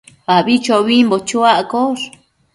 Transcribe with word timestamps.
abichobimbo 0.35 1.15
chuaccosh 1.27 2.03